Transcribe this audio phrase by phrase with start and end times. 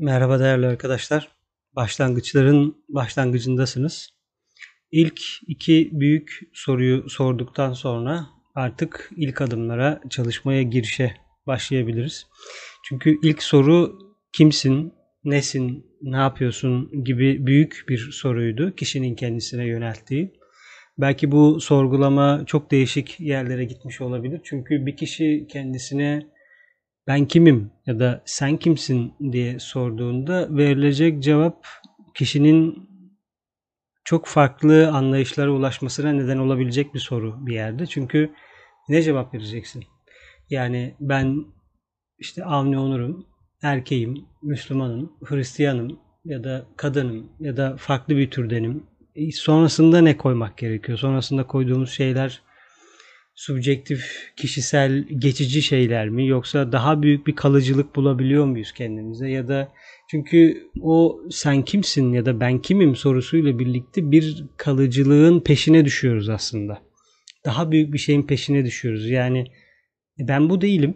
[0.00, 1.28] Merhaba değerli arkadaşlar.
[1.76, 4.08] Başlangıçların başlangıcındasınız.
[4.92, 11.14] İlk iki büyük soruyu sorduktan sonra artık ilk adımlara çalışmaya girişe
[11.46, 12.26] başlayabiliriz.
[12.88, 13.98] Çünkü ilk soru
[14.32, 14.92] kimsin,
[15.24, 20.32] nesin, ne yapıyorsun gibi büyük bir soruydu kişinin kendisine yönelttiği.
[20.98, 24.40] Belki bu sorgulama çok değişik yerlere gitmiş olabilir.
[24.44, 26.37] Çünkü bir kişi kendisine
[27.08, 31.66] ben kimim ya da sen kimsin diye sorduğunda verilecek cevap
[32.14, 32.88] kişinin
[34.04, 37.86] çok farklı anlayışlara ulaşmasına neden olabilecek bir soru bir yerde.
[37.86, 38.30] Çünkü
[38.88, 39.84] ne cevap vereceksin?
[40.50, 41.44] Yani ben
[42.18, 43.26] işte Avni Onur'um,
[43.62, 48.86] erkeğim, Müslümanım, Hristiyanım ya da kadınım ya da farklı bir türdenim.
[49.32, 50.98] Sonrasında ne koymak gerekiyor?
[50.98, 52.42] Sonrasında koyduğumuz şeyler
[53.38, 59.72] subjektif, kişisel, geçici şeyler mi yoksa daha büyük bir kalıcılık bulabiliyor muyuz kendimize ya da
[60.10, 66.78] çünkü o sen kimsin ya da ben kimim sorusuyla birlikte bir kalıcılığın peşine düşüyoruz aslında.
[67.44, 69.10] Daha büyük bir şeyin peşine düşüyoruz.
[69.10, 69.44] Yani
[70.18, 70.94] ben bu değilim.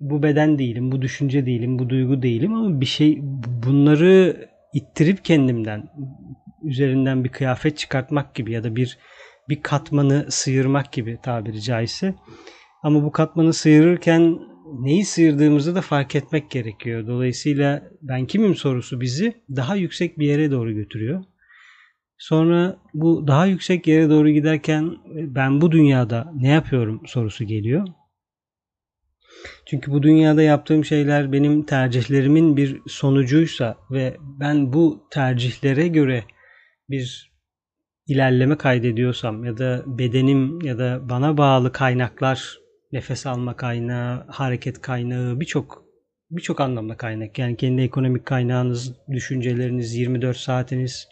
[0.00, 3.18] Bu beden değilim, bu düşünce değilim, bu duygu değilim ama bir şey
[3.66, 5.88] bunları ittirip kendimden
[6.62, 8.98] üzerinden bir kıyafet çıkartmak gibi ya da bir
[9.50, 12.14] bir katmanı sıyırmak gibi tabiri caizse.
[12.82, 14.38] Ama bu katmanı sıyırırken
[14.80, 17.06] neyi sıyırdığımızı da fark etmek gerekiyor.
[17.06, 21.24] Dolayısıyla ben kimim sorusu bizi daha yüksek bir yere doğru götürüyor.
[22.18, 27.86] Sonra bu daha yüksek yere doğru giderken ben bu dünyada ne yapıyorum sorusu geliyor.
[29.66, 36.24] Çünkü bu dünyada yaptığım şeyler benim tercihlerimin bir sonucuysa ve ben bu tercihlere göre
[36.90, 37.29] bir
[38.10, 42.58] ilerleme kaydediyorsam ya da bedenim ya da bana bağlı kaynaklar
[42.92, 45.84] nefes alma kaynağı, hareket kaynağı birçok
[46.30, 47.38] birçok anlamda kaynak.
[47.38, 51.08] Yani kendi ekonomik kaynağınız, düşünceleriniz, 24 saatiniz,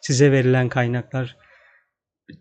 [0.00, 1.36] size verilen kaynaklar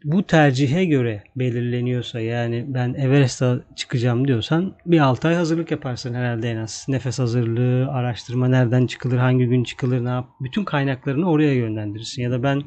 [0.04, 6.52] bu tercihe göre belirleniyorsa yani ben Everest'a çıkacağım diyorsan bir 6 ay hazırlık yaparsın herhalde
[6.52, 6.86] en az.
[6.88, 10.30] Nefes hazırlığı, araştırma nereden çıkılır, hangi gün çıkılır, ne yap.
[10.42, 12.22] Bütün kaynaklarını oraya yönlendirirsin.
[12.22, 12.64] Ya da ben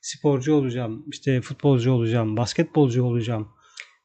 [0.00, 3.48] sporcu olacağım, işte futbolcu olacağım, basketbolcu olacağım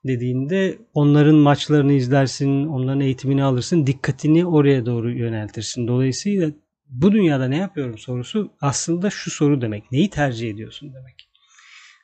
[0.06, 5.88] dediğinde onların maçlarını izlersin, onların eğitimini alırsın, dikkatini oraya doğru yöneltirsin.
[5.88, 6.52] Dolayısıyla
[6.90, 9.92] bu dünyada ne yapıyorum sorusu aslında şu soru demek.
[9.92, 11.30] Neyi tercih ediyorsun demek.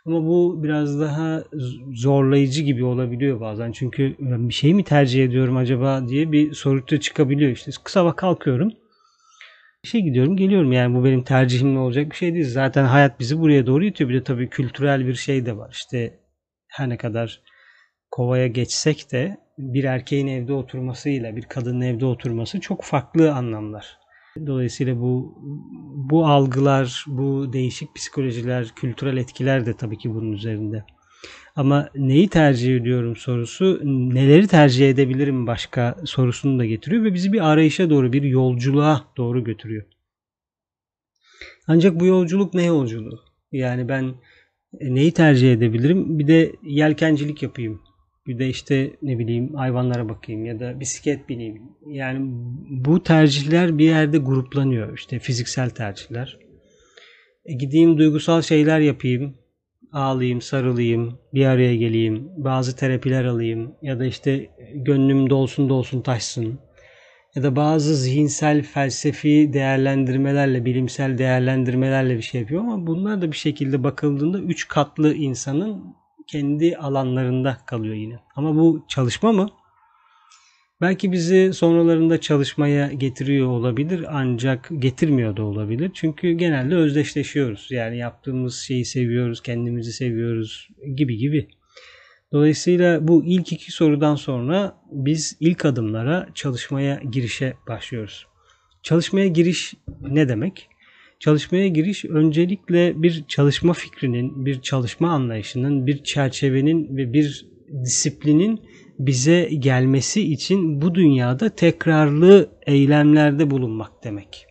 [0.06, 1.44] Ama bu biraz daha
[1.94, 3.72] zorlayıcı gibi olabiliyor bazen.
[3.72, 7.52] Çünkü bir şey mi tercih ediyorum acaba diye bir soru çıkabiliyor.
[7.52, 8.72] İşte vakit kalkıyorum
[9.84, 12.50] işe gidiyorum geliyorum yani bu benim tercihimle olacak bir şey değil.
[12.50, 14.10] Zaten hayat bizi buraya doğru itiyor.
[14.10, 15.72] Bir de tabii kültürel bir şey de var.
[15.72, 16.20] İşte
[16.68, 17.42] her ne kadar
[18.12, 23.98] kovaya geçsek de bir erkeğin evde oturmasıyla bir kadının evde oturması çok farklı anlamlar.
[24.48, 25.38] Dolayısıyla bu
[26.12, 30.84] bu algılar, bu değişik psikolojiler, kültürel etkiler de tabii ki bunun üzerinde.
[31.56, 37.52] Ama neyi tercih ediyorum sorusu neleri tercih edebilirim başka sorusunu da getiriyor ve bizi bir
[37.52, 39.84] arayışa doğru bir yolculuğa doğru götürüyor.
[41.68, 43.20] Ancak bu yolculuk ne yolculuğu?
[43.52, 44.16] Yani ben
[44.80, 46.20] e, neyi tercih edebilirim?
[46.20, 47.82] Bir de yelkencilik yapayım.
[48.28, 51.62] Bir de işte ne bileyim hayvanlara bakayım ya da bisiklet bineyim.
[51.88, 52.20] Yani
[52.70, 54.98] bu tercihler bir yerde gruplanıyor.
[54.98, 56.38] İşte fiziksel tercihler.
[57.46, 59.36] E gideyim duygusal şeyler yapayım
[59.94, 66.60] ağlayayım, sarılayım, bir araya geleyim, bazı terapiler alayım ya da işte gönlüm dolsun dolsun taşsın
[67.36, 73.38] ya da bazı zihinsel felsefi değerlendirmelerle, bilimsel değerlendirmelerle bir şey yapıyor ama bunlar da bir
[73.38, 75.96] şekilde bakıldığında üç katlı insanın
[76.28, 78.20] kendi alanlarında kalıyor yine.
[78.36, 79.50] Ama bu çalışma mı?
[80.82, 85.92] Belki bizi sonralarında çalışmaya getiriyor olabilir ancak getirmiyor da olabilir.
[85.94, 87.68] Çünkü genelde özdeşleşiyoruz.
[87.72, 91.48] Yani yaptığımız şeyi seviyoruz, kendimizi seviyoruz gibi gibi.
[92.32, 98.28] Dolayısıyla bu ilk iki sorudan sonra biz ilk adımlara çalışmaya girişe başlıyoruz.
[98.84, 100.70] Çalışmaya giriş ne demek?
[101.20, 107.46] Çalışmaya giriş öncelikle bir çalışma fikrinin, bir çalışma anlayışının, bir çerçevenin ve bir
[107.84, 108.62] disiplinin
[109.00, 114.46] bize gelmesi için bu dünyada tekrarlı eylemlerde bulunmak demek.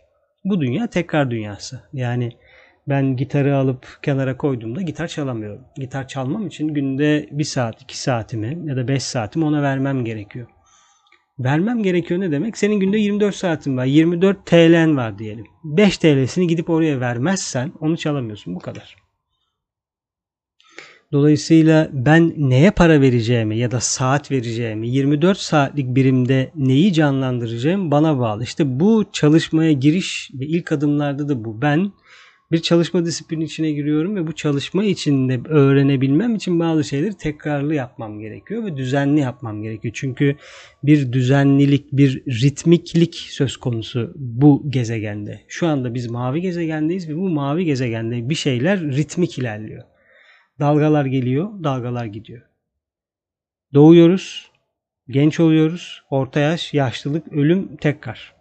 [0.44, 1.80] Bu dünya tekrar dünyası.
[1.92, 2.32] Yani
[2.88, 5.64] ben gitarı alıp kenara koyduğumda gitar çalamıyorum.
[5.76, 10.46] Gitar çalmam için günde 1 saat, 2 saatimi ya da 5 saatimi ona vermem gerekiyor.
[11.38, 12.58] Vermem gerekiyor ne demek?
[12.58, 13.84] Senin günde 24 saatin var.
[13.84, 15.46] 24 TL'n var diyelim.
[15.64, 18.54] 5 TL'sini gidip oraya vermezsen onu çalamıyorsun.
[18.54, 19.07] Bu kadar.
[21.12, 28.18] Dolayısıyla ben neye para vereceğimi ya da saat vereceğimi, 24 saatlik birimde neyi canlandıracağım bana
[28.18, 28.42] bağlı.
[28.42, 31.62] İşte bu çalışmaya giriş ve ilk adımlarda da bu.
[31.62, 31.92] Ben
[32.52, 38.20] bir çalışma disiplini içine giriyorum ve bu çalışma içinde öğrenebilmem için bazı şeyleri tekrarlı yapmam
[38.20, 39.94] gerekiyor ve düzenli yapmam gerekiyor.
[39.96, 40.36] Çünkü
[40.82, 45.40] bir düzenlilik, bir ritmiklik söz konusu bu gezegende.
[45.48, 49.82] Şu anda biz mavi gezegendeyiz ve bu mavi gezegende bir şeyler ritmik ilerliyor.
[50.60, 52.42] Dalgalar geliyor, dalgalar gidiyor.
[53.74, 54.50] Doğuyoruz,
[55.08, 58.38] genç oluyoruz, orta yaş, yaşlılık, ölüm tekrar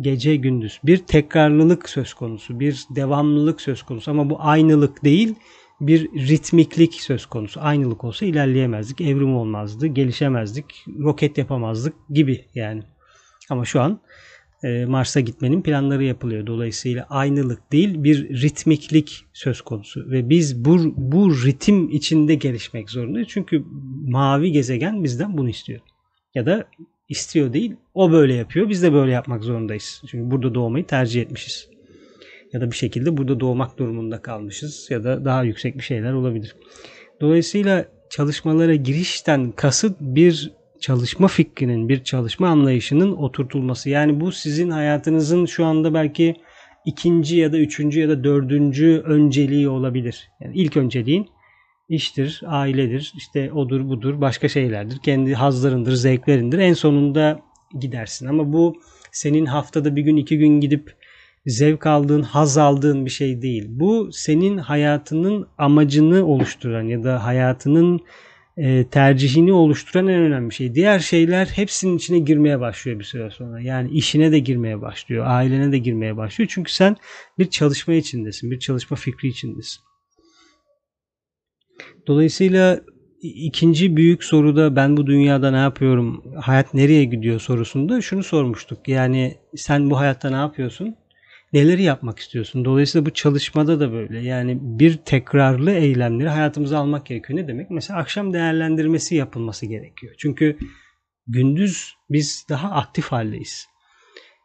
[0.00, 5.34] gece gündüz bir tekrarlılık söz konusu, bir devamlılık söz konusu ama bu aynılık değil,
[5.80, 7.60] bir ritmiklik söz konusu.
[7.62, 12.82] Aynılık olsa ilerleyemezdik, evrim olmazdı, gelişemezdik, roket yapamazdık gibi yani.
[13.50, 14.00] Ama şu an
[14.62, 16.46] Mars'a gitmenin planları yapılıyor.
[16.46, 23.28] Dolayısıyla aynılık değil bir ritmiklik söz konusu ve biz bu, bu ritim içinde gelişmek zorundayız.
[23.30, 23.64] Çünkü
[24.06, 25.80] mavi gezegen bizden bunu istiyor.
[26.34, 26.64] Ya da
[27.08, 27.76] istiyor değil.
[27.94, 28.68] O böyle yapıyor.
[28.68, 30.02] Biz de böyle yapmak zorundayız.
[30.06, 31.68] Çünkü burada doğmayı tercih etmişiz.
[32.52, 34.88] Ya da bir şekilde burada doğmak durumunda kalmışız.
[34.90, 36.56] Ya da daha yüksek bir şeyler olabilir.
[37.20, 43.90] Dolayısıyla çalışmalara girişten kasıt bir çalışma fikrinin, bir çalışma anlayışının oturtulması.
[43.90, 46.36] Yani bu sizin hayatınızın şu anda belki
[46.86, 50.30] ikinci ya da üçüncü ya da dördüncü önceliği olabilir.
[50.40, 51.28] Yani ilk önceliğin
[51.88, 54.98] iştir, ailedir, işte odur budur, başka şeylerdir.
[54.98, 56.58] Kendi hazlarındır, zevklerindir.
[56.58, 57.40] En sonunda
[57.80, 58.26] gidersin.
[58.26, 58.76] Ama bu
[59.12, 60.96] senin haftada bir gün iki gün gidip
[61.46, 63.66] zevk aldığın, haz aldığın bir şey değil.
[63.68, 68.00] Bu senin hayatının amacını oluşturan ya da hayatının
[68.60, 70.74] e, tercihini oluşturan en önemli şey.
[70.74, 73.60] Diğer şeyler hepsinin içine girmeye başlıyor bir süre sonra.
[73.60, 76.50] Yani işine de girmeye başlıyor, ailene de girmeye başlıyor.
[76.54, 76.96] Çünkü sen
[77.38, 79.80] bir çalışma içindesin, bir çalışma fikri içindesin.
[82.06, 82.80] Dolayısıyla
[83.22, 88.88] ikinci büyük soruda ben bu dünyada ne yapıyorum, hayat nereye gidiyor sorusunda şunu sormuştuk.
[88.88, 90.96] Yani sen bu hayatta ne yapıyorsun?
[91.52, 92.64] Neleri yapmak istiyorsun?
[92.64, 94.20] Dolayısıyla bu çalışmada da böyle.
[94.20, 97.38] Yani bir tekrarlı eylemleri hayatımıza almak gerekiyor.
[97.38, 97.70] Ne demek?
[97.70, 100.14] Mesela akşam değerlendirmesi yapılması gerekiyor.
[100.18, 100.58] Çünkü
[101.26, 103.66] gündüz biz daha aktif haldeyiz.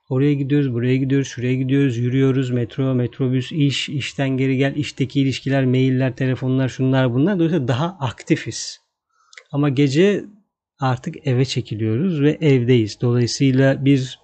[0.10, 5.66] Oraya gidiyoruz, buraya gidiyoruz, şuraya gidiyoruz, yürüyoruz, metro, metrobüs, iş, işten geri gel, işteki ilişkiler,
[5.66, 7.36] mailler, telefonlar, şunlar bunlar.
[7.36, 8.80] Dolayısıyla daha aktifiz.
[9.52, 10.26] Ama gece
[10.80, 13.02] artık eve çekiliyoruz ve evdeyiz.
[13.02, 14.20] Dolayısıyla bir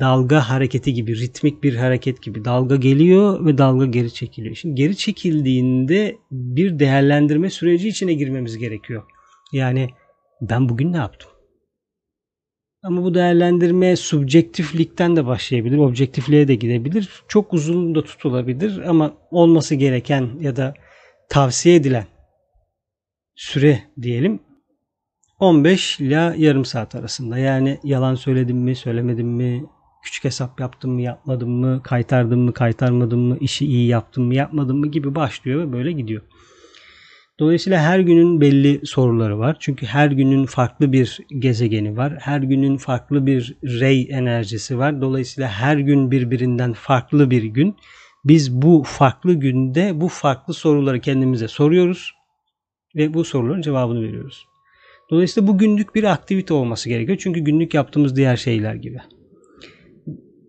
[0.00, 4.54] dalga hareketi gibi, ritmik bir hareket gibi dalga geliyor ve dalga geri çekiliyor.
[4.54, 9.02] Şimdi geri çekildiğinde bir değerlendirme süreci içine girmemiz gerekiyor.
[9.52, 9.88] Yani
[10.40, 11.30] ben bugün ne yaptım?
[12.82, 17.08] Ama bu değerlendirme subjektiflikten de başlayabilir, objektifliğe de gidebilir.
[17.28, 20.74] Çok uzun da tutulabilir ama olması gereken ya da
[21.28, 22.06] tavsiye edilen
[23.34, 24.40] süre diyelim
[25.38, 27.38] 15 ile yarım saat arasında.
[27.38, 29.64] Yani yalan söyledim mi, söylemedim mi,
[30.02, 34.78] küçük hesap yaptım mı, yapmadım mı, kaytardım mı, kaytarmadım mı, işi iyi yaptım mı, yapmadım
[34.78, 36.22] mı gibi başlıyor ve böyle gidiyor.
[37.38, 39.56] Dolayısıyla her günün belli soruları var.
[39.60, 42.14] Çünkü her günün farklı bir gezegeni var.
[42.20, 45.00] Her günün farklı bir rey enerjisi var.
[45.00, 47.76] Dolayısıyla her gün birbirinden farklı bir gün.
[48.24, 52.14] Biz bu farklı günde bu farklı soruları kendimize soruyoruz
[52.96, 54.47] ve bu soruların cevabını veriyoruz.
[55.10, 57.18] Dolayısıyla bu günlük bir aktivite olması gerekiyor.
[57.20, 58.98] Çünkü günlük yaptığımız diğer şeyler gibi.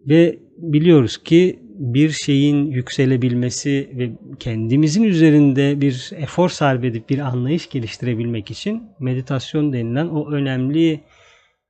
[0.08, 7.70] Ve biliyoruz ki bir şeyin yükselebilmesi ve kendimizin üzerinde bir efor sarf edip bir anlayış
[7.70, 11.00] geliştirebilmek için meditasyon denilen o önemli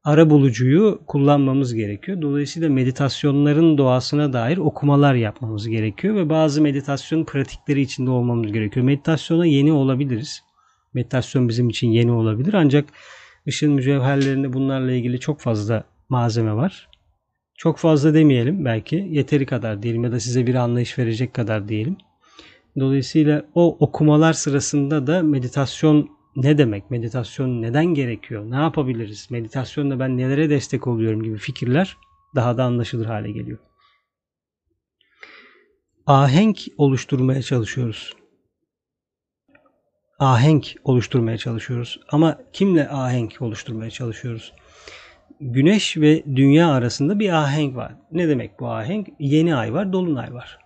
[0.03, 2.21] ara bulucuyu kullanmamız gerekiyor.
[2.21, 8.85] Dolayısıyla meditasyonların doğasına dair okumalar yapmamız gerekiyor ve bazı meditasyon pratikleri içinde olmamız gerekiyor.
[8.85, 10.41] Meditasyona yeni olabiliriz.
[10.93, 12.89] Meditasyon bizim için yeni olabilir ancak
[13.47, 16.89] ışın mücevherlerinde bunlarla ilgili çok fazla malzeme var.
[17.57, 19.07] Çok fazla demeyelim belki.
[19.09, 21.97] Yeteri kadar diyelim ya da size bir anlayış verecek kadar diyelim.
[22.79, 26.91] Dolayısıyla o okumalar sırasında da meditasyon ne demek?
[26.91, 28.51] Meditasyon neden gerekiyor?
[28.51, 29.27] Ne yapabiliriz?
[29.31, 31.97] Meditasyonla ben nelere destek oluyorum gibi fikirler
[32.35, 33.57] daha da anlaşılır hale geliyor.
[36.05, 38.13] Ahenk oluşturmaya çalışıyoruz.
[40.19, 41.99] Ahenk oluşturmaya çalışıyoruz.
[42.11, 44.53] Ama kimle ahenk oluşturmaya çalışıyoruz?
[45.41, 47.95] Güneş ve Dünya arasında bir ahenk var.
[48.11, 49.07] Ne demek bu ahenk?
[49.19, 50.59] Yeni ay var, dolunay var.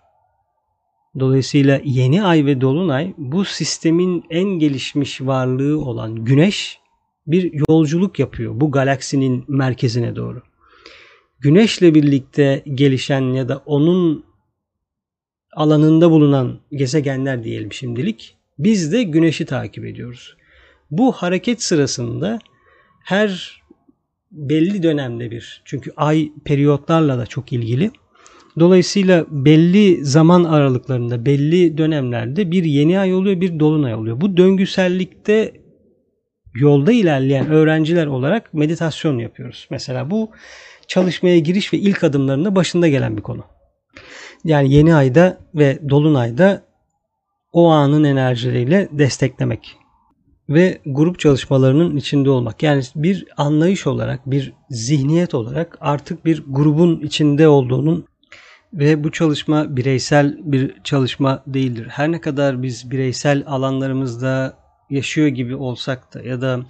[1.20, 6.78] Dolayısıyla yeni ay ve dolunay bu sistemin en gelişmiş varlığı olan Güneş
[7.26, 10.42] bir yolculuk yapıyor bu galaksinin merkezine doğru.
[11.38, 14.24] Güneşle birlikte gelişen ya da onun
[15.52, 20.36] alanında bulunan gezegenler diyelim şimdilik Biz de güneşi takip ediyoruz.
[20.90, 22.38] Bu hareket sırasında
[23.04, 23.62] her
[24.32, 27.90] belli dönemde bir çünkü ay periyotlarla da çok ilgili.
[28.58, 34.20] Dolayısıyla belli zaman aralıklarında, belli dönemlerde bir yeni ay oluyor, bir dolunay oluyor.
[34.20, 35.52] Bu döngüsellikte
[36.54, 39.66] yolda ilerleyen öğrenciler olarak meditasyon yapıyoruz.
[39.70, 40.30] Mesela bu
[40.86, 43.44] çalışmaya giriş ve ilk adımlarında başında gelen bir konu.
[44.44, 46.62] Yani yeni ayda ve dolunayda
[47.54, 49.76] o anın enerjileriyle desteklemek
[50.48, 52.62] ve grup çalışmalarının içinde olmak.
[52.62, 58.04] Yani bir anlayış olarak, bir zihniyet olarak artık bir grubun içinde olduğunun
[58.72, 61.86] ve bu çalışma bireysel bir çalışma değildir.
[61.90, 64.56] Her ne kadar biz bireysel alanlarımızda
[64.90, 66.60] yaşıyor gibi olsak da ya da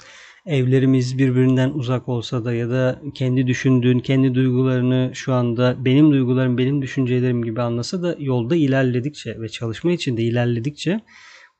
[0.47, 6.59] evlerimiz birbirinden uzak olsa da ya da kendi düşündüğün, kendi duygularını şu anda benim duygularım,
[6.59, 11.01] benim düşüncelerim gibi anlasa da yolda ilerledikçe ve çalışma içinde ilerledikçe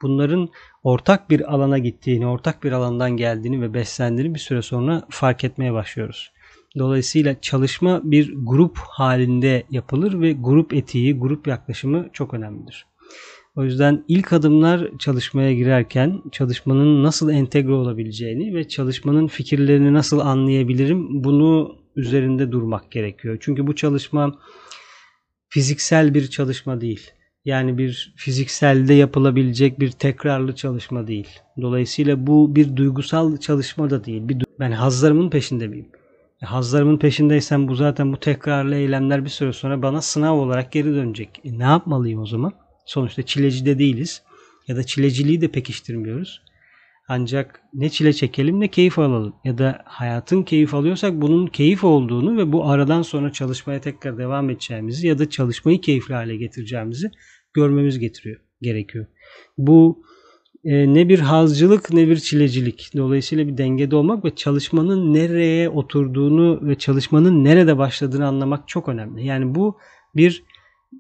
[0.03, 0.49] bunların
[0.83, 5.73] ortak bir alana gittiğini, ortak bir alandan geldiğini ve beslendiğini bir süre sonra fark etmeye
[5.73, 6.33] başlıyoruz.
[6.79, 12.87] Dolayısıyla çalışma bir grup halinde yapılır ve grup etiği, grup yaklaşımı çok önemlidir.
[13.57, 21.25] O yüzden ilk adımlar çalışmaya girerken çalışmanın nasıl entegre olabileceğini ve çalışmanın fikirlerini nasıl anlayabilirim
[21.25, 23.37] bunu üzerinde durmak gerekiyor.
[23.41, 24.39] Çünkü bu çalışma
[25.49, 27.11] fiziksel bir çalışma değil.
[27.45, 31.29] Yani bir fizikselde yapılabilecek bir tekrarlı çalışma değil.
[31.61, 34.29] Dolayısıyla bu bir duygusal çalışma da değil.
[34.29, 35.89] Bir, ben hazlarımın peşinde miyim?
[36.43, 40.95] E, hazlarımın peşindeysem bu zaten bu tekrarlı eylemler bir süre sonra bana sınav olarak geri
[40.95, 41.41] dönecek.
[41.45, 42.53] E, ne yapmalıyım o zaman?
[42.87, 44.23] Sonuçta çileci de değiliz.
[44.69, 46.43] Ya da çileciliği de pekiştirmiyoruz.
[47.09, 49.35] Ancak ne çile çekelim ne keyif alalım.
[49.45, 54.51] Ya da hayatın keyif alıyorsak bunun keyif olduğunu ve bu aradan sonra çalışmaya tekrar devam
[54.51, 57.11] edeceğimizi ya da çalışmayı keyifli hale getireceğimizi
[57.55, 59.07] görmemiz getiriyor, gerekiyor.
[59.59, 60.05] Bu
[60.65, 62.91] e, ne bir hazcılık ne bir çilecilik.
[62.97, 69.27] Dolayısıyla bir dengede olmak ve çalışmanın nereye oturduğunu ve çalışmanın nerede başladığını anlamak çok önemli.
[69.27, 69.79] Yani bu
[70.17, 70.45] bir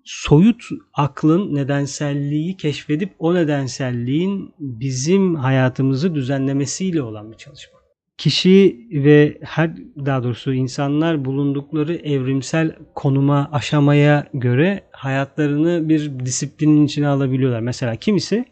[0.05, 7.79] soyut aklın nedenselliği keşfedip o nedenselliğin bizim hayatımızı düzenlemesiyle olan bir çalışma.
[8.19, 17.09] Kişi ve her daha doğrusu insanlar bulundukları evrimsel konuma, aşamaya göre hayatlarını bir disiplinin içine
[17.09, 17.61] alabiliyorlar.
[17.61, 18.45] Mesela kimisi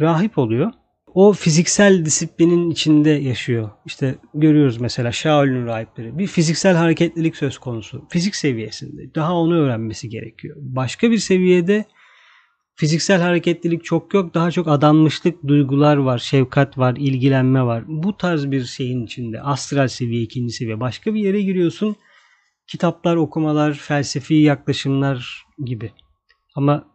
[0.00, 0.72] rahip oluyor
[1.14, 3.70] o fiziksel disiplinin içinde yaşıyor.
[3.86, 6.18] İşte görüyoruz mesela Shaolin rahipleri.
[6.18, 8.04] Bir fiziksel hareketlilik söz konusu.
[8.10, 9.14] Fizik seviyesinde.
[9.14, 10.56] Daha onu öğrenmesi gerekiyor.
[10.60, 11.84] Başka bir seviyede
[12.74, 14.34] fiziksel hareketlilik çok yok.
[14.34, 16.18] Daha çok adanmışlık duygular var.
[16.18, 16.96] Şefkat var.
[16.98, 17.84] ilgilenme var.
[17.86, 19.40] Bu tarz bir şeyin içinde.
[19.40, 20.80] Astral seviye, ikinci seviye.
[20.80, 21.96] Başka bir yere giriyorsun.
[22.66, 25.92] Kitaplar, okumalar, felsefi yaklaşımlar gibi.
[26.54, 26.92] Ama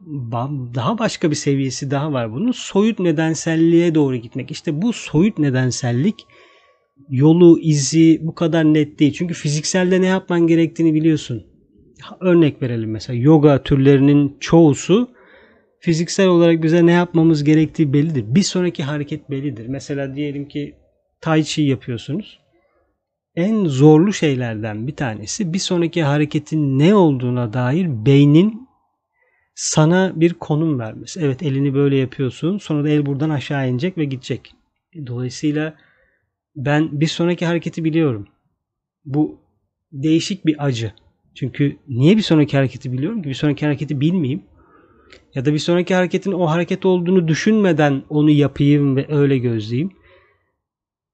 [0.75, 2.51] daha başka bir seviyesi daha var bunun.
[2.51, 4.51] Soyut nedenselliğe doğru gitmek.
[4.51, 6.15] İşte bu soyut nedensellik
[7.09, 9.13] yolu, izi bu kadar net değil.
[9.13, 11.43] Çünkü fizikselde ne yapman gerektiğini biliyorsun.
[12.19, 15.09] Örnek verelim mesela yoga türlerinin çoğusu
[15.79, 18.35] fiziksel olarak bize ne yapmamız gerektiği bellidir.
[18.35, 19.67] Bir sonraki hareket bellidir.
[19.67, 20.75] Mesela diyelim ki
[21.21, 22.39] tai chi yapıyorsunuz.
[23.35, 28.66] En zorlu şeylerden bir tanesi bir sonraki hareketin ne olduğuna dair beynin
[29.57, 31.19] sana bir konum vermesi.
[31.19, 32.57] Evet elini böyle yapıyorsun.
[32.57, 34.53] Sonra da el buradan aşağı inecek ve gidecek.
[35.07, 35.75] Dolayısıyla
[36.55, 38.27] ben bir sonraki hareketi biliyorum.
[39.05, 39.39] Bu
[39.91, 40.93] değişik bir acı.
[41.35, 43.29] Çünkü niye bir sonraki hareketi biliyorum ki?
[43.29, 44.43] Bir sonraki hareketi bilmeyeyim.
[45.35, 49.91] Ya da bir sonraki hareketin o hareket olduğunu düşünmeden onu yapayım ve öyle gözleyeyim.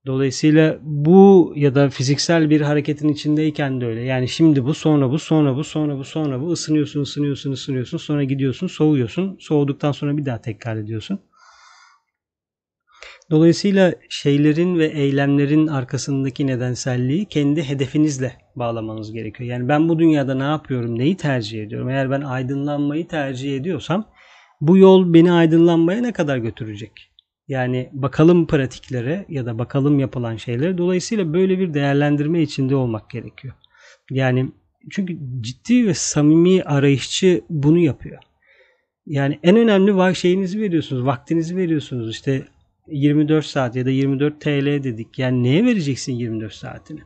[0.05, 4.01] Dolayısıyla bu ya da fiziksel bir hareketin içindeyken de öyle.
[4.01, 6.51] Yani şimdi bu, sonra bu, sonra bu, sonra bu, sonra bu.
[6.51, 7.97] ısınıyorsun, ısınıyorsun, ısınıyorsun.
[7.97, 9.37] Sonra gidiyorsun, soğuyorsun.
[9.39, 11.19] Soğuduktan sonra bir daha tekrar ediyorsun.
[13.31, 19.49] Dolayısıyla şeylerin ve eylemlerin arkasındaki nedenselliği kendi hedefinizle bağlamanız gerekiyor.
[19.49, 21.89] Yani ben bu dünyada ne yapıyorum, neyi tercih ediyorum?
[21.89, 24.05] Eğer ben aydınlanmayı tercih ediyorsam
[24.61, 27.12] bu yol beni aydınlanmaya ne kadar götürecek?
[27.47, 30.77] Yani bakalım pratiklere ya da bakalım yapılan şeylere.
[30.77, 33.53] Dolayısıyla böyle bir değerlendirme içinde olmak gerekiyor.
[34.09, 34.51] Yani
[34.89, 38.19] çünkü ciddi ve samimi arayışçı bunu yapıyor.
[39.05, 42.11] Yani en önemli şeyinizi veriyorsunuz, vaktinizi veriyorsunuz.
[42.11, 42.47] İşte
[42.87, 45.19] 24 saat ya da 24 TL dedik.
[45.19, 46.99] Yani neye vereceksin 24 saatini?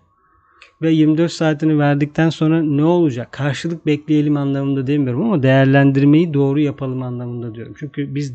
[0.81, 3.31] Ve 24 saatini verdikten sonra ne olacak?
[3.31, 7.73] Karşılık bekleyelim anlamında demiyorum ama değerlendirmeyi doğru yapalım anlamında diyorum.
[7.79, 8.33] Çünkü biz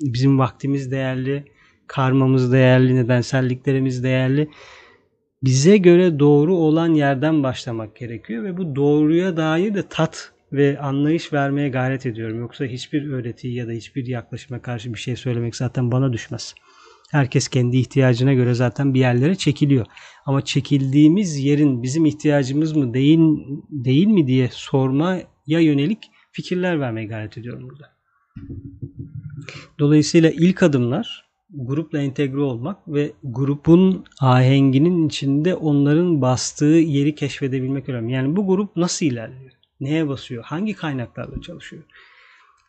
[0.00, 1.44] bizim vaktimiz değerli,
[1.86, 4.50] karmamız değerli, nedenselliklerimiz değerli.
[5.42, 11.32] Bize göre doğru olan yerden başlamak gerekiyor ve bu doğruya dair de tat ve anlayış
[11.32, 12.40] vermeye gayret ediyorum.
[12.40, 16.54] Yoksa hiçbir öğretiyi ya da hiçbir yaklaşıma karşı bir şey söylemek zaten bana düşmez.
[17.10, 19.86] Herkes kendi ihtiyacına göre zaten bir yerlere çekiliyor.
[20.26, 23.18] Ama çekildiğimiz yerin bizim ihtiyacımız mı değil,
[23.70, 25.98] değil mi diye sormaya yönelik
[26.32, 27.86] fikirler vermeye gayret ediyorum burada.
[29.78, 38.12] Dolayısıyla ilk adımlar grupla entegre olmak ve grubun ahenginin içinde onların bastığı yeri keşfedebilmek önemli.
[38.12, 39.50] Yani bu grup nasıl ilerliyor?
[39.80, 40.44] Neye basıyor?
[40.44, 41.82] Hangi kaynaklarla çalışıyor?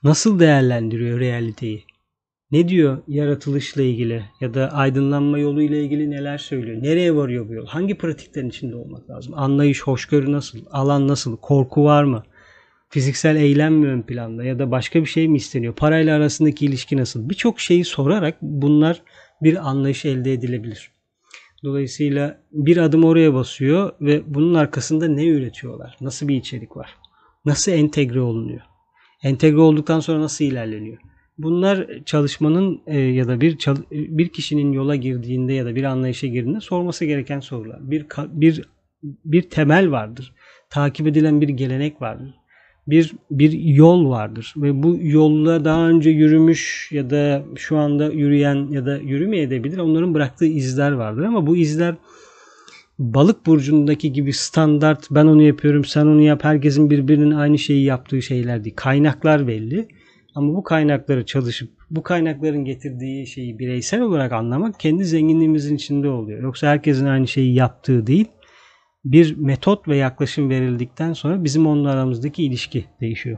[0.04, 1.84] Nasıl değerlendiriyor realiteyi?
[2.52, 6.84] Ne diyor yaratılışla ilgili ya da aydınlanma yolu ile ilgili neler söylüyor?
[6.84, 7.68] Nereye varıyor bu yol?
[7.68, 9.34] Hangi pratiklerin içinde olmak lazım?
[9.36, 10.60] Anlayış, hoşgörü nasıl?
[10.72, 11.38] Alan nasıl?
[11.38, 12.24] Korku var mı?
[12.92, 15.76] Fiziksel eylem mi ön planda ya da başka bir şey mi isteniyor?
[15.76, 17.30] Parayla arasındaki ilişki nasıl?
[17.30, 19.02] Birçok şeyi sorarak bunlar
[19.42, 20.92] bir anlayış elde edilebilir.
[21.64, 25.98] Dolayısıyla bir adım oraya basıyor ve bunun arkasında ne üretiyorlar?
[26.02, 26.96] Nasıl bir içerik var?
[27.46, 28.62] Nasıl entegre olunuyor?
[29.24, 30.98] Entegre olduktan sonra nasıl ilerleniyor?
[31.38, 33.58] Bunlar çalışmanın e, ya da bir
[33.92, 37.92] bir kişinin yola girdiğinde ya da bir anlayışa girdiğinde sorması gereken sorular.
[37.92, 38.62] Bir bir
[39.04, 40.34] bir temel vardır.
[40.70, 42.41] Takip edilen bir gelenek vardır
[42.92, 48.68] bir bir yol vardır ve bu yolla daha önce yürümüş ya da şu anda yürüyen
[48.72, 51.96] ya da yürümeyebilir onların bıraktığı izler vardır ama bu izler
[53.00, 58.22] balık burcundaki gibi standart ben onu yapıyorum sen onu yap herkesin birbirinin aynı şeyi yaptığı
[58.22, 58.76] şeyler değil.
[58.76, 59.88] Kaynaklar belli
[60.36, 66.44] ama bu kaynakları çalışıp bu kaynakların getirdiği şeyi bireysel olarak anlamak kendi zenginliğimizin içinde oluyor.
[66.44, 68.28] Yoksa herkesin aynı şeyi yaptığı değil
[69.06, 73.38] bir metot ve yaklaşım verildikten sonra bizim onunla aramızdaki ilişki değişiyor.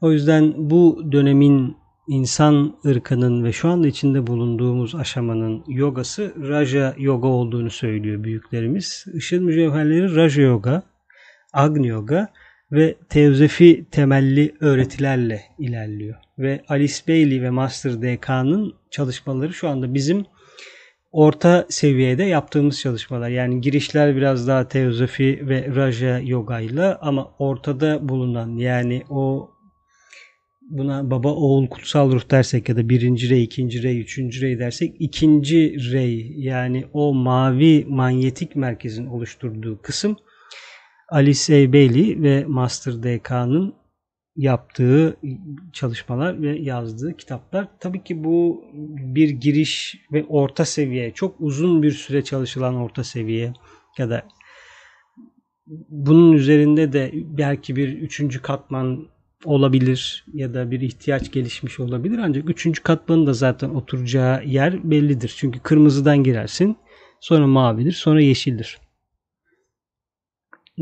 [0.00, 1.76] O yüzden bu dönemin
[2.08, 9.04] insan ırkının ve şu anda içinde bulunduğumuz aşamanın yogası Raja Yoga olduğunu söylüyor büyüklerimiz.
[9.14, 10.82] Işın mücevherleri Raja Yoga,
[11.52, 12.28] Agni Yoga
[12.72, 16.16] ve Teozefi temelli öğretilerle ilerliyor.
[16.38, 20.24] Ve Alice Bailey ve Master DK'nın çalışmaları şu anda bizim
[21.16, 23.28] orta seviyede yaptığımız çalışmalar.
[23.28, 29.50] Yani girişler biraz daha teozofi ve raja yoga ile ama ortada bulunan yani o
[30.70, 34.94] buna baba oğul kutsal ruh dersek ya da birinci rey, ikinci rey, üçüncü rey dersek
[34.98, 40.16] ikinci rey yani o mavi manyetik merkezin oluşturduğu kısım
[41.08, 41.72] Alice.
[41.72, 43.74] Bailey ve Master DK'nın
[44.36, 45.16] yaptığı
[45.72, 47.68] çalışmalar ve yazdığı kitaplar.
[47.80, 48.64] Tabii ki bu
[49.14, 53.52] bir giriş ve orta seviye, çok uzun bir süre çalışılan orta seviye
[53.98, 54.26] ya da
[55.88, 59.06] bunun üzerinde de belki bir üçüncü katman
[59.44, 62.18] olabilir ya da bir ihtiyaç gelişmiş olabilir.
[62.18, 65.34] Ancak üçüncü katmanın da zaten oturacağı yer bellidir.
[65.36, 66.76] Çünkü kırmızıdan girersin,
[67.20, 68.78] sonra mavidir, sonra yeşildir.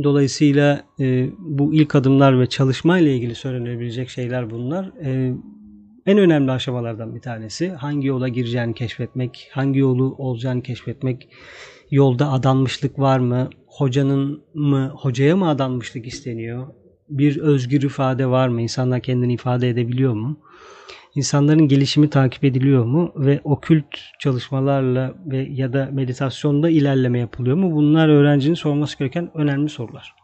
[0.03, 4.85] Dolayısıyla e, bu ilk adımlar ve çalışma ile ilgili söylenebilecek şeyler bunlar.
[5.05, 5.35] E,
[6.07, 11.29] en önemli aşamalardan bir tanesi hangi yola gireceğini keşfetmek, hangi yolu olacağını keşfetmek,
[11.91, 16.67] yolda adanmışlık var mı, hocanın mı, hocaya mı adanmışlık isteniyor,
[17.09, 20.41] bir özgür ifade var mı, insanlar kendini ifade edebiliyor mu?
[21.15, 23.87] İnsanların gelişimi takip ediliyor mu ve okült
[24.19, 27.73] çalışmalarla ve ya da meditasyonda ilerleme yapılıyor mu?
[27.73, 30.15] Bunlar öğrencinin sorması gereken önemli sorular.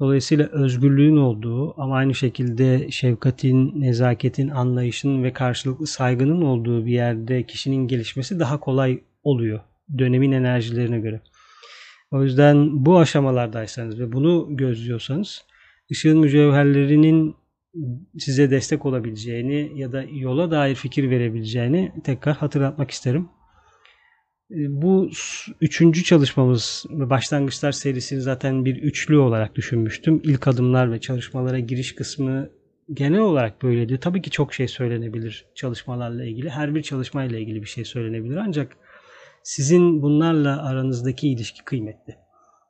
[0.00, 7.42] Dolayısıyla özgürlüğün olduğu ama aynı şekilde şefkatin, nezaketin, anlayışın ve karşılıklı saygının olduğu bir yerde
[7.42, 9.60] kişinin gelişmesi daha kolay oluyor
[9.98, 11.20] dönemin enerjilerine göre.
[12.10, 15.44] O yüzden bu aşamalardaysanız ve bunu gözlüyorsanız
[15.92, 17.36] ışığın mücevherlerinin
[18.18, 23.28] size destek olabileceğini ya da yola dair fikir verebileceğini tekrar hatırlatmak isterim.
[24.50, 25.10] E, bu
[25.60, 30.20] üçüncü çalışmamız başlangıçlar serisini zaten bir üçlü olarak düşünmüştüm.
[30.24, 32.50] İlk adımlar ve çalışmalara giriş kısmı
[32.92, 33.98] genel olarak böyleydi.
[34.00, 36.50] Tabii ki çok şey söylenebilir çalışmalarla ilgili.
[36.50, 38.76] Her bir çalışmayla ilgili bir şey söylenebilir ancak
[39.42, 42.23] sizin bunlarla aranızdaki ilişki kıymetli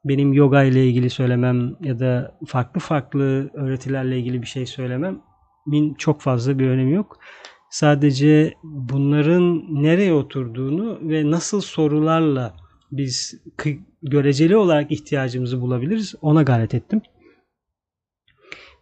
[0.04, 5.20] benim yoga ile ilgili söylemem ya da farklı farklı öğretilerle ilgili bir şey söylemem
[5.66, 7.18] min çok fazla bir önemi yok.
[7.70, 12.56] Sadece bunların nereye oturduğunu ve nasıl sorularla
[12.92, 13.42] biz
[14.02, 17.02] göreceli olarak ihtiyacımızı bulabiliriz ona gayret ettim.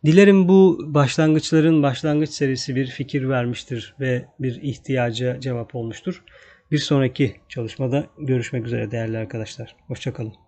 [0.04, 6.24] Dilerim bu başlangıçların başlangıç serisi bir fikir vermiştir ve bir ihtiyaca cevap olmuştur.
[6.70, 9.76] Bir sonraki çalışmada görüşmek üzere değerli arkadaşlar.
[9.86, 10.41] Hoşçakalın.